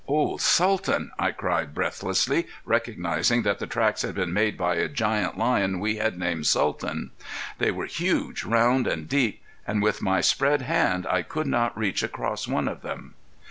"Old 0.07 0.41
Sultan!" 0.41 1.11
I 1.19 1.29
cried, 1.31 1.75
breathlessly, 1.75 2.47
recognizing 2.65 3.43
that 3.43 3.59
the 3.59 3.67
tracks 3.67 4.01
had 4.01 4.15
been 4.15 4.33
made 4.33 4.57
by 4.57 4.77
a 4.77 4.87
giant 4.89 5.37
lion 5.37 5.79
we 5.79 5.97
had 5.97 6.17
named 6.17 6.47
Sultan. 6.47 7.11
They 7.59 7.69
were 7.69 7.85
huge, 7.85 8.43
round, 8.43 8.87
and 8.87 9.07
deep, 9.07 9.43
and 9.67 9.79
with 9.79 10.01
my 10.01 10.19
spread 10.19 10.63
hand 10.63 11.05
I 11.05 11.21
could 11.21 11.45
not 11.45 11.77
reach 11.77 12.01
across 12.01 12.47
one 12.47 12.67
of 12.67 12.81
them. 12.81 13.13